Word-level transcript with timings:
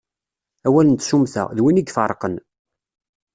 Awal 0.67 0.87
n 0.89 0.95
tsummta, 0.95 1.43
d 1.55 1.57
win 1.61 1.81
i 1.81 1.83
ifeṛṛqen. 1.89 2.35